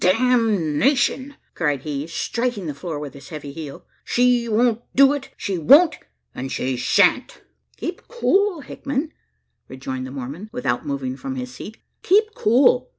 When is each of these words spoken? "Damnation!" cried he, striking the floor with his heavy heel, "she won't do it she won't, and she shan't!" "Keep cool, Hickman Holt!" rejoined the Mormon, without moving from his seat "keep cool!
"Damnation!" 0.01 1.35
cried 1.53 1.83
he, 1.83 2.07
striking 2.07 2.65
the 2.65 2.73
floor 2.73 2.97
with 2.97 3.13
his 3.13 3.29
heavy 3.29 3.51
heel, 3.51 3.85
"she 4.03 4.49
won't 4.49 4.81
do 4.95 5.13
it 5.13 5.29
she 5.37 5.59
won't, 5.59 5.99
and 6.33 6.51
she 6.51 6.75
shan't!" 6.75 7.43
"Keep 7.77 8.07
cool, 8.07 8.61
Hickman 8.61 9.01
Holt!" 9.01 9.09
rejoined 9.67 10.07
the 10.07 10.11
Mormon, 10.11 10.49
without 10.51 10.87
moving 10.87 11.15
from 11.15 11.35
his 11.35 11.53
seat 11.53 11.77
"keep 12.01 12.33
cool! 12.33 12.89